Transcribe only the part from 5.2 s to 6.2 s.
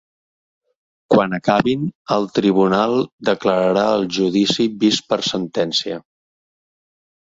sentència.